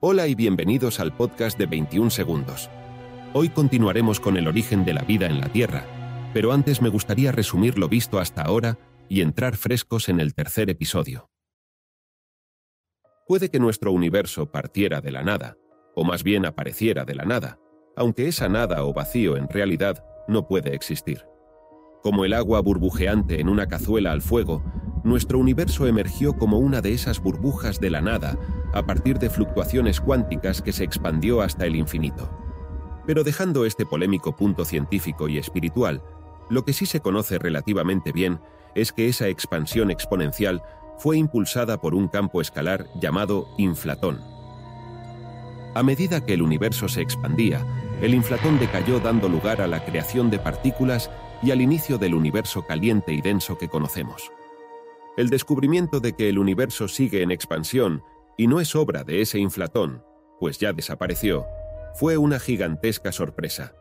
Hola 0.00 0.28
y 0.28 0.36
bienvenidos 0.36 1.00
al 1.00 1.12
podcast 1.12 1.58
de 1.58 1.66
21 1.66 2.10
segundos. 2.10 2.70
Hoy 3.32 3.48
continuaremos 3.48 4.20
con 4.20 4.36
el 4.36 4.46
origen 4.46 4.84
de 4.84 4.92
la 4.92 5.02
vida 5.02 5.26
en 5.26 5.40
la 5.40 5.48
Tierra, 5.48 5.84
pero 6.32 6.52
antes 6.52 6.80
me 6.80 6.88
gustaría 6.88 7.32
resumir 7.32 7.76
lo 7.76 7.88
visto 7.88 8.20
hasta 8.20 8.42
ahora 8.42 8.78
y 9.08 9.22
entrar 9.22 9.56
frescos 9.56 10.08
en 10.08 10.20
el 10.20 10.34
tercer 10.34 10.70
episodio. 10.70 11.28
Puede 13.26 13.50
que 13.50 13.58
nuestro 13.58 13.90
universo 13.90 14.52
partiera 14.52 15.00
de 15.00 15.10
la 15.10 15.24
nada, 15.24 15.56
o 15.96 16.04
más 16.04 16.22
bien 16.22 16.46
apareciera 16.46 17.04
de 17.04 17.16
la 17.16 17.24
nada, 17.24 17.58
aunque 17.96 18.28
esa 18.28 18.48
nada 18.48 18.84
o 18.84 18.94
vacío 18.94 19.36
en 19.36 19.48
realidad 19.48 20.04
no 20.28 20.46
puede 20.46 20.76
existir. 20.76 21.24
Como 22.04 22.24
el 22.24 22.34
agua 22.34 22.60
burbujeante 22.60 23.40
en 23.40 23.48
una 23.48 23.66
cazuela 23.66 24.12
al 24.12 24.22
fuego, 24.22 24.62
nuestro 25.04 25.38
universo 25.38 25.86
emergió 25.86 26.34
como 26.34 26.58
una 26.58 26.80
de 26.80 26.92
esas 26.92 27.20
burbujas 27.20 27.80
de 27.80 27.90
la 27.90 28.00
nada 28.00 28.38
a 28.72 28.84
partir 28.84 29.18
de 29.18 29.30
fluctuaciones 29.30 30.00
cuánticas 30.00 30.62
que 30.62 30.72
se 30.72 30.84
expandió 30.84 31.40
hasta 31.40 31.66
el 31.66 31.76
infinito. 31.76 32.30
Pero 33.06 33.24
dejando 33.24 33.64
este 33.64 33.86
polémico 33.86 34.36
punto 34.36 34.64
científico 34.64 35.28
y 35.28 35.38
espiritual, 35.38 36.02
lo 36.50 36.64
que 36.64 36.72
sí 36.72 36.86
se 36.86 37.00
conoce 37.00 37.38
relativamente 37.38 38.12
bien 38.12 38.40
es 38.74 38.92
que 38.92 39.08
esa 39.08 39.28
expansión 39.28 39.90
exponencial 39.90 40.62
fue 40.98 41.16
impulsada 41.16 41.80
por 41.80 41.94
un 41.94 42.08
campo 42.08 42.40
escalar 42.40 42.86
llamado 43.00 43.48
inflatón. 43.56 44.20
A 45.74 45.82
medida 45.82 46.24
que 46.24 46.34
el 46.34 46.42
universo 46.42 46.88
se 46.88 47.02
expandía, 47.02 47.64
el 48.02 48.14
inflatón 48.14 48.58
decayó 48.58 49.00
dando 49.00 49.28
lugar 49.28 49.60
a 49.60 49.68
la 49.68 49.84
creación 49.84 50.30
de 50.30 50.38
partículas 50.38 51.10
y 51.42 51.50
al 51.50 51.60
inicio 51.60 51.98
del 51.98 52.14
universo 52.14 52.66
caliente 52.66 53.12
y 53.12 53.20
denso 53.20 53.58
que 53.58 53.68
conocemos. 53.68 54.32
El 55.18 55.30
descubrimiento 55.30 55.98
de 55.98 56.12
que 56.12 56.28
el 56.28 56.38
universo 56.38 56.86
sigue 56.86 57.22
en 57.22 57.32
expansión 57.32 58.04
y 58.36 58.46
no 58.46 58.60
es 58.60 58.76
obra 58.76 59.02
de 59.02 59.20
ese 59.20 59.40
inflatón, 59.40 60.04
pues 60.38 60.60
ya 60.60 60.72
desapareció, 60.72 61.44
fue 61.96 62.16
una 62.16 62.38
gigantesca 62.38 63.10
sorpresa. 63.10 63.74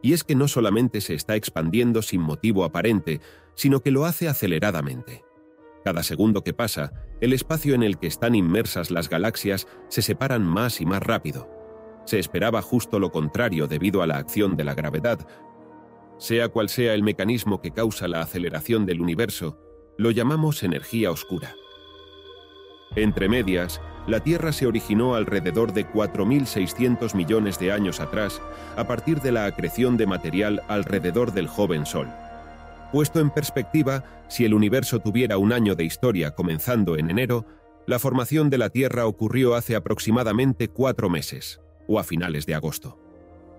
Y 0.00 0.12
es 0.12 0.22
que 0.22 0.36
no 0.36 0.46
solamente 0.46 1.00
se 1.00 1.14
está 1.14 1.34
expandiendo 1.34 2.02
sin 2.02 2.20
motivo 2.20 2.62
aparente, 2.62 3.20
sino 3.56 3.80
que 3.80 3.90
lo 3.90 4.04
hace 4.04 4.28
aceleradamente. 4.28 5.24
Cada 5.84 6.04
segundo 6.04 6.44
que 6.44 6.54
pasa, 6.54 6.92
el 7.20 7.32
espacio 7.32 7.74
en 7.74 7.82
el 7.82 7.98
que 7.98 8.06
están 8.06 8.36
inmersas 8.36 8.92
las 8.92 9.08
galaxias 9.08 9.66
se 9.88 10.02
separan 10.02 10.44
más 10.44 10.80
y 10.80 10.86
más 10.86 11.02
rápido. 11.02 11.50
Se 12.04 12.20
esperaba 12.20 12.62
justo 12.62 13.00
lo 13.00 13.10
contrario 13.10 13.66
debido 13.66 14.02
a 14.02 14.06
la 14.06 14.18
acción 14.18 14.56
de 14.56 14.62
la 14.62 14.74
gravedad, 14.74 15.26
sea 16.16 16.48
cual 16.48 16.68
sea 16.68 16.94
el 16.94 17.02
mecanismo 17.02 17.60
que 17.60 17.72
causa 17.72 18.06
la 18.06 18.20
aceleración 18.20 18.86
del 18.86 19.00
universo, 19.00 19.58
lo 19.98 20.12
llamamos 20.12 20.62
energía 20.62 21.10
oscura. 21.10 21.54
Entre 22.94 23.28
medias, 23.28 23.82
la 24.06 24.20
Tierra 24.20 24.52
se 24.52 24.66
originó 24.66 25.14
alrededor 25.14 25.72
de 25.74 25.86
4.600 25.86 27.14
millones 27.14 27.58
de 27.58 27.72
años 27.72 28.00
atrás 28.00 28.40
a 28.76 28.86
partir 28.86 29.20
de 29.20 29.32
la 29.32 29.44
acreción 29.44 29.96
de 29.98 30.06
material 30.06 30.62
alrededor 30.68 31.32
del 31.32 31.48
joven 31.48 31.84
Sol. 31.84 32.08
Puesto 32.92 33.20
en 33.20 33.30
perspectiva, 33.30 34.04
si 34.28 34.46
el 34.46 34.54
universo 34.54 35.00
tuviera 35.00 35.36
un 35.36 35.52
año 35.52 35.74
de 35.74 35.84
historia 35.84 36.34
comenzando 36.34 36.96
en 36.96 37.10
enero, 37.10 37.44
la 37.86 37.98
formación 37.98 38.50
de 38.50 38.58
la 38.58 38.70
Tierra 38.70 39.06
ocurrió 39.06 39.56
hace 39.56 39.76
aproximadamente 39.76 40.68
cuatro 40.68 41.10
meses, 41.10 41.60
o 41.86 41.98
a 41.98 42.04
finales 42.04 42.46
de 42.46 42.54
agosto. 42.54 42.98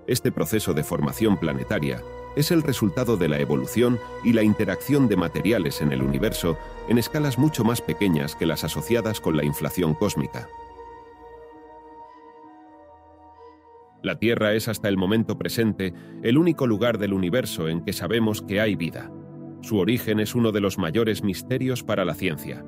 Este 0.07 0.31
proceso 0.31 0.73
de 0.73 0.83
formación 0.83 1.37
planetaria 1.37 2.01
es 2.35 2.51
el 2.51 2.63
resultado 2.63 3.17
de 3.17 3.27
la 3.27 3.39
evolución 3.39 3.99
y 4.23 4.33
la 4.33 4.43
interacción 4.43 5.07
de 5.07 5.17
materiales 5.17 5.81
en 5.81 5.91
el 5.91 6.01
universo 6.01 6.57
en 6.87 6.97
escalas 6.97 7.37
mucho 7.37 7.63
más 7.63 7.81
pequeñas 7.81 8.35
que 8.35 8.45
las 8.45 8.63
asociadas 8.63 9.19
con 9.19 9.37
la 9.37 9.43
inflación 9.43 9.93
cósmica. 9.93 10.49
La 14.01 14.17
Tierra 14.17 14.53
es 14.53 14.69
hasta 14.69 14.87
el 14.87 14.95
momento 14.95 15.37
presente 15.37 15.93
el 16.23 16.37
único 16.37 16.67
lugar 16.67 16.99
del 16.99 17.13
universo 17.13 17.67
en 17.67 17.83
que 17.83 17.91
sabemos 17.91 18.41
que 18.41 18.61
hay 18.61 18.75
vida. 18.75 19.11
Su 19.61 19.77
origen 19.77 20.21
es 20.21 20.35
uno 20.35 20.53
de 20.53 20.61
los 20.61 20.77
mayores 20.77 21.21
misterios 21.21 21.83
para 21.83 22.05
la 22.05 22.13
ciencia. 22.13 22.63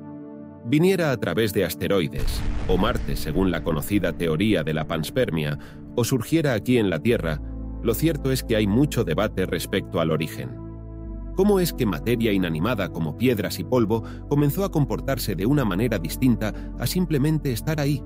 Viniera 0.66 1.10
a 1.10 1.16
través 1.16 1.54
de 1.54 1.64
asteroides, 1.64 2.40
o 2.68 2.76
Marte 2.76 3.16
según 3.16 3.50
la 3.50 3.64
conocida 3.64 4.12
teoría 4.12 4.62
de 4.62 4.74
la 4.74 4.86
panspermia, 4.86 5.58
o 5.96 6.04
surgiera 6.04 6.52
aquí 6.52 6.76
en 6.76 6.90
la 6.90 7.00
Tierra, 7.00 7.40
lo 7.82 7.94
cierto 7.94 8.30
es 8.30 8.42
que 8.42 8.56
hay 8.56 8.66
mucho 8.66 9.04
debate 9.04 9.46
respecto 9.46 10.00
al 10.00 10.10
origen. 10.10 10.50
¿Cómo 11.34 11.60
es 11.60 11.72
que 11.72 11.86
materia 11.86 12.32
inanimada 12.32 12.90
como 12.90 13.16
piedras 13.16 13.58
y 13.58 13.64
polvo 13.64 14.02
comenzó 14.28 14.64
a 14.64 14.70
comportarse 14.70 15.34
de 15.34 15.46
una 15.46 15.64
manera 15.64 15.98
distinta 15.98 16.52
a 16.78 16.86
simplemente 16.86 17.52
estar 17.52 17.80
ahí? 17.80 18.02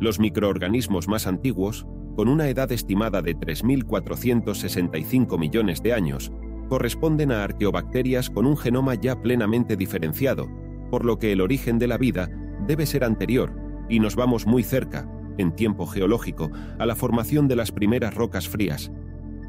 Los 0.00 0.20
microorganismos 0.20 1.08
más 1.08 1.26
antiguos, 1.26 1.86
con 2.16 2.28
una 2.28 2.48
edad 2.48 2.70
estimada 2.72 3.22
de 3.22 3.36
3.465 3.36 5.38
millones 5.38 5.82
de 5.82 5.94
años, 5.94 6.30
corresponden 6.68 7.32
a 7.32 7.42
arqueobacterias 7.42 8.30
con 8.30 8.46
un 8.46 8.56
genoma 8.56 8.94
ya 8.94 9.20
plenamente 9.20 9.76
diferenciado, 9.76 10.48
por 10.90 11.04
lo 11.04 11.18
que 11.18 11.32
el 11.32 11.40
origen 11.40 11.78
de 11.78 11.86
la 11.86 11.98
vida 11.98 12.30
debe 12.66 12.86
ser 12.86 13.04
anterior, 13.04 13.52
y 13.88 13.98
nos 13.98 14.14
vamos 14.14 14.46
muy 14.46 14.62
cerca, 14.62 15.08
en 15.40 15.52
tiempo 15.52 15.86
geológico, 15.86 16.50
a 16.78 16.86
la 16.86 16.94
formación 16.94 17.48
de 17.48 17.56
las 17.56 17.72
primeras 17.72 18.14
rocas 18.14 18.48
frías. 18.48 18.90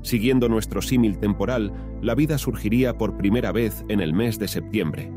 Siguiendo 0.01 0.49
nuestro 0.49 0.81
símil 0.81 1.19
temporal, 1.19 1.71
la 2.01 2.15
vida 2.15 2.37
surgiría 2.37 2.97
por 2.97 3.17
primera 3.17 3.51
vez 3.51 3.85
en 3.87 3.99
el 4.01 4.13
mes 4.13 4.39
de 4.39 4.47
septiembre. 4.47 5.11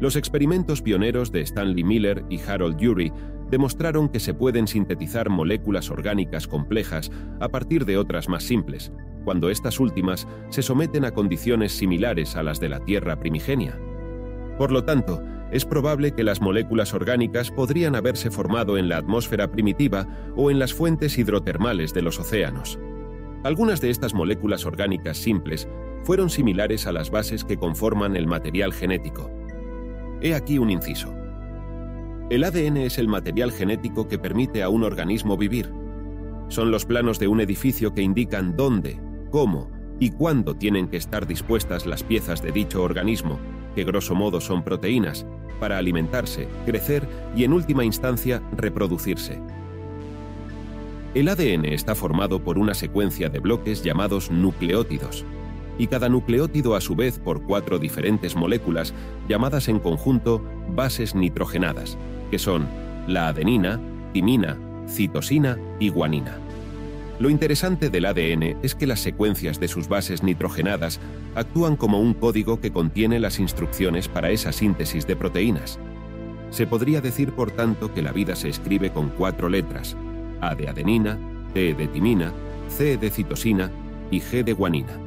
Los 0.00 0.16
experimentos 0.16 0.82
pioneros 0.82 1.32
de 1.32 1.40
Stanley 1.40 1.84
Miller 1.84 2.24
y 2.28 2.40
Harold 2.40 2.82
Urey 2.84 3.12
demostraron 3.50 4.08
que 4.08 4.20
se 4.20 4.34
pueden 4.34 4.66
sintetizar 4.66 5.30
moléculas 5.30 5.90
orgánicas 5.90 6.48
complejas 6.48 7.10
a 7.40 7.48
partir 7.48 7.84
de 7.84 7.96
otras 7.96 8.28
más 8.28 8.42
simples, 8.42 8.92
cuando 9.24 9.50
estas 9.50 9.80
últimas 9.80 10.26
se 10.50 10.62
someten 10.62 11.04
a 11.04 11.12
condiciones 11.12 11.72
similares 11.72 12.36
a 12.36 12.42
las 12.42 12.60
de 12.60 12.68
la 12.68 12.80
Tierra 12.84 13.18
primigenia. 13.18 13.78
Por 14.58 14.72
lo 14.72 14.84
tanto, 14.84 15.22
es 15.50 15.64
probable 15.64 16.12
que 16.12 16.24
las 16.24 16.40
moléculas 16.40 16.92
orgánicas 16.92 17.50
podrían 17.50 17.94
haberse 17.94 18.30
formado 18.30 18.78
en 18.78 18.88
la 18.88 18.96
atmósfera 18.98 19.50
primitiva 19.50 20.06
o 20.36 20.50
en 20.50 20.58
las 20.58 20.74
fuentes 20.74 21.16
hidrotermales 21.18 21.94
de 21.94 22.02
los 22.02 22.18
océanos. 22.18 22.78
Algunas 23.44 23.80
de 23.80 23.90
estas 23.90 24.12
moléculas 24.12 24.66
orgánicas 24.66 25.18
simples 25.18 25.68
fueron 26.02 26.30
similares 26.30 26.86
a 26.86 26.92
las 26.92 27.10
bases 27.10 27.44
que 27.44 27.56
conforman 27.56 28.16
el 28.16 28.26
material 28.26 28.72
genético. 28.72 29.30
He 30.20 30.34
aquí 30.34 30.58
un 30.58 30.70
inciso. 30.70 31.14
El 32.28 32.42
ADN 32.42 32.78
es 32.78 32.98
el 32.98 33.06
material 33.06 33.52
genético 33.52 34.08
que 34.08 34.18
permite 34.18 34.62
a 34.62 34.68
un 34.68 34.82
organismo 34.82 35.36
vivir. 35.36 35.72
Son 36.48 36.72
los 36.72 36.84
planos 36.84 37.18
de 37.20 37.28
un 37.28 37.40
edificio 37.40 37.94
que 37.94 38.02
indican 38.02 38.56
dónde, 38.56 39.00
cómo 39.30 39.70
y 40.00 40.10
cuándo 40.10 40.56
tienen 40.56 40.88
que 40.88 40.96
estar 40.96 41.26
dispuestas 41.26 41.86
las 41.86 42.02
piezas 42.02 42.42
de 42.42 42.52
dicho 42.52 42.82
organismo, 42.82 43.38
que 43.74 43.84
grosso 43.84 44.14
modo 44.14 44.40
son 44.40 44.64
proteínas, 44.64 45.26
para 45.60 45.78
alimentarse, 45.78 46.48
crecer 46.64 47.08
y 47.34 47.44
en 47.44 47.52
última 47.52 47.84
instancia 47.84 48.42
reproducirse. 48.56 49.40
El 51.14 51.28
ADN 51.28 51.64
está 51.64 51.94
formado 51.94 52.40
por 52.40 52.58
una 52.58 52.74
secuencia 52.74 53.28
de 53.28 53.38
bloques 53.38 53.82
llamados 53.82 54.30
nucleótidos, 54.30 55.24
y 55.78 55.86
cada 55.86 56.08
nucleótido 56.08 56.74
a 56.74 56.80
su 56.80 56.94
vez 56.94 57.18
por 57.18 57.42
cuatro 57.42 57.78
diferentes 57.78 58.36
moléculas 58.36 58.94
llamadas 59.28 59.68
en 59.68 59.78
conjunto 59.78 60.42
bases 60.74 61.14
nitrogenadas, 61.14 61.96
que 62.30 62.38
son 62.38 62.66
la 63.06 63.28
adenina, 63.28 63.80
timina, 64.12 64.58
citosina 64.88 65.58
y 65.78 65.88
guanina. 65.88 66.38
Lo 67.18 67.30
interesante 67.30 67.88
del 67.88 68.04
ADN 68.04 68.58
es 68.62 68.74
que 68.74 68.86
las 68.86 69.00
secuencias 69.00 69.58
de 69.58 69.68
sus 69.68 69.88
bases 69.88 70.22
nitrogenadas 70.22 71.00
actúan 71.34 71.76
como 71.76 71.98
un 71.98 72.12
código 72.12 72.60
que 72.60 72.72
contiene 72.72 73.18
las 73.20 73.38
instrucciones 73.38 74.06
para 74.08 74.30
esa 74.30 74.52
síntesis 74.52 75.06
de 75.06 75.16
proteínas. 75.16 75.78
Se 76.50 76.66
podría 76.66 77.00
decir, 77.00 77.32
por 77.32 77.50
tanto, 77.50 77.92
que 77.94 78.02
la 78.02 78.12
vida 78.12 78.36
se 78.36 78.50
escribe 78.50 78.90
con 78.90 79.08
cuatro 79.08 79.48
letras, 79.48 79.96
A 80.42 80.54
de 80.54 80.68
adenina, 80.68 81.18
T 81.54 81.72
de 81.72 81.88
timina, 81.88 82.32
C 82.68 82.98
de 82.98 83.10
citosina 83.10 83.70
y 84.10 84.20
G 84.20 84.44
de 84.44 84.52
guanina. 84.52 85.00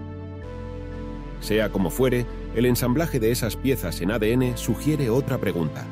Sea 1.42 1.70
como 1.70 1.92
fuere, 1.92 2.26
el 2.56 2.66
ensamblaje 2.66 3.20
de 3.20 3.32
esas 3.32 3.56
piezas 3.56 4.02
en 4.02 4.12
ADN 4.12 4.58
sugiere 4.58 5.12
otra 5.12 5.38
pregunta. 5.38 5.86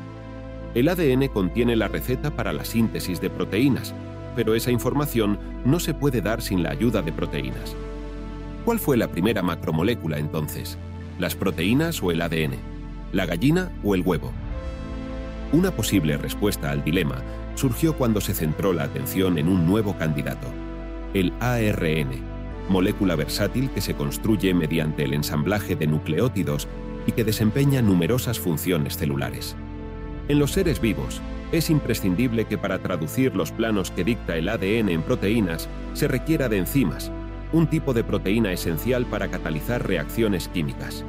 El 0.74 0.88
ADN 0.88 1.28
contiene 1.28 1.76
la 1.76 1.88
receta 1.88 2.32
para 2.32 2.52
la 2.52 2.64
síntesis 2.64 3.20
de 3.20 3.30
proteínas, 3.30 3.94
pero 4.38 4.54
esa 4.54 4.70
información 4.70 5.36
no 5.64 5.80
se 5.80 5.94
puede 5.94 6.20
dar 6.20 6.42
sin 6.42 6.62
la 6.62 6.70
ayuda 6.70 7.02
de 7.02 7.10
proteínas. 7.10 7.74
¿Cuál 8.64 8.78
fue 8.78 8.96
la 8.96 9.08
primera 9.08 9.42
macromolécula 9.42 10.16
entonces? 10.16 10.78
¿Las 11.18 11.34
proteínas 11.34 12.00
o 12.04 12.12
el 12.12 12.22
ADN? 12.22 12.54
¿La 13.10 13.26
gallina 13.26 13.72
o 13.82 13.96
el 13.96 14.02
huevo? 14.02 14.30
Una 15.50 15.72
posible 15.72 16.16
respuesta 16.18 16.70
al 16.70 16.84
dilema 16.84 17.16
surgió 17.56 17.94
cuando 17.94 18.20
se 18.20 18.32
centró 18.32 18.72
la 18.72 18.84
atención 18.84 19.38
en 19.38 19.48
un 19.48 19.66
nuevo 19.66 19.98
candidato, 19.98 20.46
el 21.14 21.32
ARN, 21.40 22.10
molécula 22.68 23.16
versátil 23.16 23.70
que 23.70 23.80
se 23.80 23.94
construye 23.94 24.54
mediante 24.54 25.02
el 25.02 25.14
ensamblaje 25.14 25.74
de 25.74 25.88
nucleótidos 25.88 26.68
y 27.08 27.10
que 27.10 27.24
desempeña 27.24 27.82
numerosas 27.82 28.38
funciones 28.38 28.98
celulares. 28.98 29.56
En 30.28 30.38
los 30.38 30.52
seres 30.52 30.80
vivos, 30.80 31.20
es 31.52 31.70
imprescindible 31.70 32.44
que 32.44 32.58
para 32.58 32.78
traducir 32.78 33.34
los 33.34 33.52
planos 33.52 33.90
que 33.90 34.04
dicta 34.04 34.36
el 34.36 34.48
ADN 34.48 34.90
en 34.90 35.02
proteínas 35.02 35.68
se 35.94 36.08
requiera 36.08 36.48
de 36.48 36.58
enzimas, 36.58 37.10
un 37.52 37.66
tipo 37.68 37.94
de 37.94 38.04
proteína 38.04 38.52
esencial 38.52 39.06
para 39.06 39.28
catalizar 39.28 39.86
reacciones 39.86 40.48
químicas. 40.48 41.04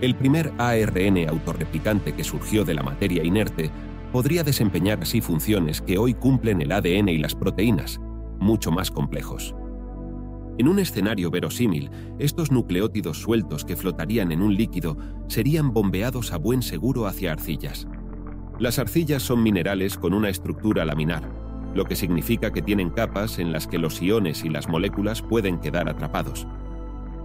El 0.00 0.14
primer 0.14 0.52
ARN 0.58 1.28
autorreplicante 1.28 2.14
que 2.14 2.24
surgió 2.24 2.64
de 2.64 2.74
la 2.74 2.82
materia 2.82 3.24
inerte 3.24 3.70
podría 4.12 4.44
desempeñar 4.44 5.00
así 5.02 5.20
funciones 5.20 5.80
que 5.80 5.98
hoy 5.98 6.14
cumplen 6.14 6.62
el 6.62 6.72
ADN 6.72 7.08
y 7.08 7.18
las 7.18 7.34
proteínas, 7.34 8.00
mucho 8.38 8.70
más 8.70 8.90
complejos. 8.90 9.54
En 10.58 10.68
un 10.68 10.78
escenario 10.78 11.30
verosímil, 11.30 11.90
estos 12.18 12.50
nucleótidos 12.50 13.20
sueltos 13.20 13.66
que 13.66 13.76
flotarían 13.76 14.32
en 14.32 14.40
un 14.40 14.54
líquido 14.54 14.96
serían 15.28 15.74
bombeados 15.74 16.32
a 16.32 16.38
buen 16.38 16.62
seguro 16.62 17.06
hacia 17.06 17.32
arcillas. 17.32 17.86
Las 18.58 18.78
arcillas 18.78 19.22
son 19.22 19.42
minerales 19.42 19.98
con 19.98 20.14
una 20.14 20.30
estructura 20.30 20.86
laminar, 20.86 21.28
lo 21.74 21.84
que 21.84 21.94
significa 21.94 22.52
que 22.52 22.62
tienen 22.62 22.88
capas 22.88 23.38
en 23.38 23.52
las 23.52 23.66
que 23.66 23.78
los 23.78 24.00
iones 24.00 24.44
y 24.44 24.48
las 24.48 24.66
moléculas 24.66 25.20
pueden 25.20 25.58
quedar 25.58 25.90
atrapados. 25.90 26.46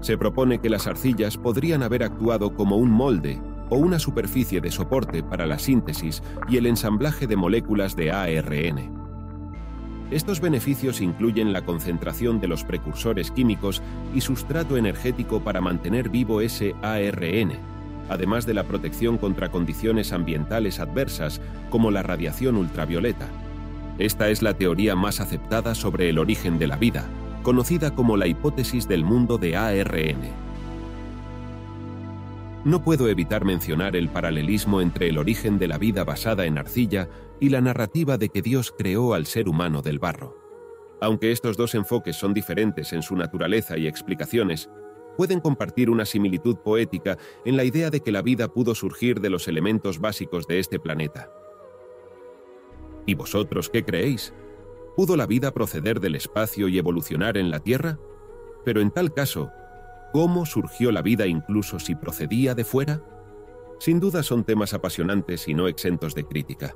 Se 0.01 0.17
propone 0.17 0.59
que 0.59 0.69
las 0.69 0.87
arcillas 0.87 1.37
podrían 1.37 1.83
haber 1.83 2.03
actuado 2.03 2.53
como 2.53 2.75
un 2.75 2.91
molde 2.91 3.39
o 3.69 3.77
una 3.77 3.97
superficie 3.97 4.59
de 4.59 4.71
soporte 4.71 5.23
para 5.23 5.45
la 5.45 5.57
síntesis 5.57 6.21
y 6.49 6.57
el 6.57 6.65
ensamblaje 6.65 7.27
de 7.27 7.37
moléculas 7.37 7.95
de 7.95 8.11
ARN. 8.11 8.91
Estos 10.11 10.41
beneficios 10.41 10.99
incluyen 10.99 11.53
la 11.53 11.63
concentración 11.63 12.41
de 12.41 12.49
los 12.49 12.65
precursores 12.65 13.31
químicos 13.31 13.81
y 14.13 14.19
sustrato 14.19 14.75
energético 14.75 15.39
para 15.39 15.61
mantener 15.61 16.09
vivo 16.09 16.41
ese 16.41 16.75
ARN, 16.81 17.53
además 18.09 18.45
de 18.45 18.53
la 18.53 18.63
protección 18.63 19.17
contra 19.17 19.49
condiciones 19.49 20.13
ambientales 20.13 20.79
adversas 20.79 21.41
como 21.69 21.91
la 21.91 22.03
radiación 22.03 22.55
ultravioleta. 22.55 23.27
Esta 23.97 24.29
es 24.29 24.41
la 24.41 24.53
teoría 24.53 24.95
más 24.95 25.19
aceptada 25.19 25.75
sobre 25.75 26.09
el 26.09 26.17
origen 26.17 26.57
de 26.57 26.67
la 26.67 26.77
vida, 26.77 27.05
conocida 27.43 27.93
como 27.93 28.17
la 28.17 28.27
hipótesis 28.27 28.87
del 28.87 29.03
mundo 29.03 29.37
de 29.37 29.55
ARN. 29.55 30.41
No 32.63 32.83
puedo 32.83 33.07
evitar 33.09 33.43
mencionar 33.43 33.95
el 33.95 34.09
paralelismo 34.09 34.81
entre 34.81 35.09
el 35.09 35.17
origen 35.17 35.57
de 35.57 35.67
la 35.67 35.79
vida 35.79 36.03
basada 36.03 36.45
en 36.45 36.59
arcilla 36.59 37.09
y 37.39 37.49
la 37.49 37.59
narrativa 37.59 38.19
de 38.19 38.29
que 38.29 38.43
Dios 38.43 38.71
creó 38.77 39.15
al 39.15 39.25
ser 39.25 39.49
humano 39.49 39.81
del 39.81 39.97
barro. 39.97 40.37
Aunque 41.01 41.31
estos 41.31 41.57
dos 41.57 41.73
enfoques 41.73 42.15
son 42.15 42.35
diferentes 42.35 42.93
en 42.93 43.01
su 43.01 43.15
naturaleza 43.15 43.79
y 43.79 43.87
explicaciones, 43.87 44.69
pueden 45.17 45.39
compartir 45.39 45.89
una 45.89 46.05
similitud 46.05 46.57
poética 46.57 47.17
en 47.45 47.57
la 47.57 47.63
idea 47.63 47.89
de 47.89 48.01
que 48.01 48.11
la 48.11 48.21
vida 48.21 48.47
pudo 48.47 48.75
surgir 48.75 49.19
de 49.21 49.29
los 49.29 49.47
elementos 49.47 49.99
básicos 49.99 50.47
de 50.47 50.59
este 50.59 50.79
planeta. 50.79 51.31
¿Y 53.05 53.15
vosotros 53.15 53.69
qué 53.69 53.83
creéis? 53.83 54.33
¿Pudo 54.95 55.15
la 55.15 55.25
vida 55.25 55.51
proceder 55.51 55.99
del 55.99 56.15
espacio 56.15 56.67
y 56.67 56.77
evolucionar 56.77 57.37
en 57.37 57.49
la 57.49 57.59
Tierra? 57.59 57.99
Pero 58.65 58.81
en 58.81 58.91
tal 58.91 59.13
caso, 59.13 59.51
¿cómo 60.13 60.45
surgió 60.45 60.91
la 60.91 61.01
vida 61.01 61.25
incluso 61.27 61.79
si 61.79 61.95
procedía 61.95 62.53
de 62.53 62.63
fuera? 62.63 63.03
Sin 63.79 63.99
duda 63.99 64.21
son 64.21 64.43
temas 64.43 64.73
apasionantes 64.73 65.47
y 65.47 65.53
no 65.53 65.67
exentos 65.67 66.13
de 66.13 66.25
crítica. 66.25 66.75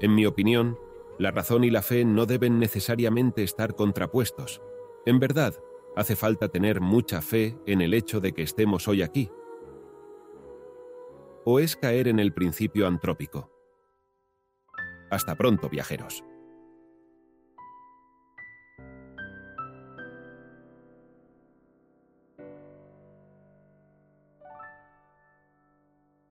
En 0.00 0.14
mi 0.14 0.26
opinión, 0.26 0.78
la 1.18 1.30
razón 1.30 1.64
y 1.64 1.70
la 1.70 1.82
fe 1.82 2.04
no 2.04 2.26
deben 2.26 2.58
necesariamente 2.58 3.42
estar 3.42 3.74
contrapuestos. 3.74 4.60
En 5.06 5.18
verdad, 5.18 5.54
hace 5.98 6.14
falta 6.14 6.48
tener 6.48 6.80
mucha 6.80 7.20
fe 7.20 7.58
en 7.66 7.80
el 7.80 7.92
hecho 7.92 8.20
de 8.20 8.32
que 8.32 8.42
estemos 8.42 8.86
hoy 8.86 9.02
aquí. 9.02 9.32
¿O 11.44 11.58
es 11.58 11.74
caer 11.74 12.06
en 12.06 12.20
el 12.20 12.32
principio 12.32 12.86
antrópico? 12.86 13.50
Hasta 15.10 15.34
pronto, 15.34 15.68
viajeros. 15.68 16.22